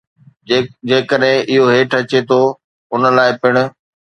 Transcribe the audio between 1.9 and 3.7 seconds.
اچي ٿو، ان لاء پڻ